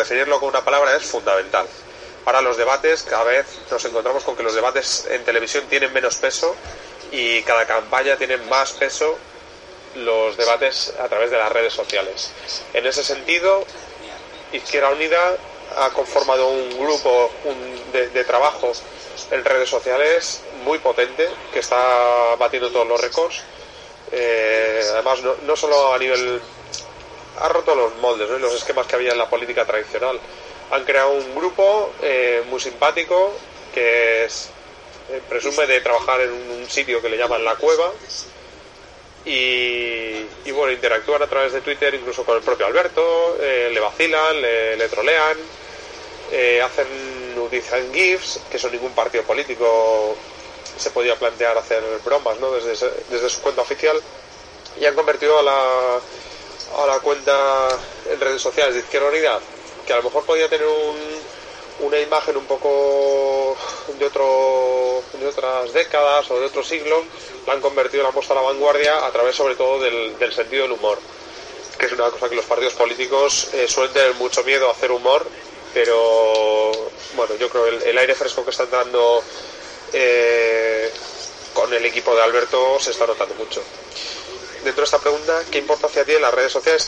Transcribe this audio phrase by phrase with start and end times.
[0.00, 1.66] definirlo con una palabra, es fundamental.
[2.24, 6.16] Para los debates, cada vez nos encontramos con que los debates en televisión tienen menos
[6.16, 6.54] peso
[7.10, 9.16] y cada campaña tiene más peso
[9.96, 12.30] los debates a través de las redes sociales.
[12.74, 13.64] En ese sentido,
[14.52, 15.36] Izquierda Unida
[15.76, 17.30] ha conformado un grupo
[17.92, 18.72] de, trabajo
[19.30, 23.42] en redes sociales muy potente que está batiendo todos los récords.
[24.12, 26.40] Eh, además, no, solo a nivel.
[27.40, 30.18] Ha roto los moldes, los esquemas que había en la política tradicional.
[30.70, 33.32] Han creado un grupo eh, muy simpático
[33.74, 34.50] que es,
[35.10, 37.90] eh, presume de trabajar en un sitio que le llaman La Cueva
[39.24, 44.40] y, bueno, interactúan a través de Twitter incluso con el propio Alberto, eh, le vacilan,
[44.40, 45.36] le, trolean,
[46.32, 46.86] eh, hacen,
[47.38, 50.16] utilizan GIFs, que son ningún partido político
[50.76, 52.52] se podía plantear hacer bromas ¿no?
[52.52, 54.00] desde su cuenta oficial
[54.80, 56.00] y han convertido a la,
[56.76, 57.68] a la cuenta
[58.10, 59.40] en redes sociales de Izquierda Unida,
[59.86, 63.56] que a lo mejor podía tener un, una imagen un poco
[63.98, 67.04] de otro de otras décadas o de otro siglo
[67.46, 70.72] la han convertido, la han a la vanguardia a través sobre todo del, sentido del
[70.72, 70.98] humor,
[71.78, 74.90] que es una cosa que los partidos políticos eh, suelen tener mucho miedo a hacer
[74.90, 75.26] humor,
[75.72, 76.70] pero
[77.14, 79.22] bueno, yo creo que el, aire fresco que están dando
[79.92, 80.90] eh,
[81.54, 83.62] con el equipo de Alberto se está notando mucho.
[84.60, 86.86] Dentro de esta pregunta, ¿qué importancia tienen las redes sociales